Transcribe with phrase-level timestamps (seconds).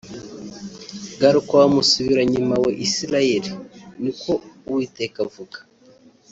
[1.19, 3.51] ‘Garuka wa musubiranyuma we Isilayeli’
[4.01, 4.31] ni ko
[4.69, 5.57] Uwiteka avuga”